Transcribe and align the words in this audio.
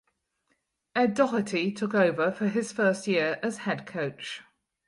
Ed 0.95 1.13
Doherty 1.13 1.71
took 1.71 1.93
over 1.93 2.31
for 2.31 2.47
his 2.47 2.71
first 2.71 3.05
year 3.07 3.39
as 3.43 3.59
head 3.67 3.85
coach. 3.85 4.41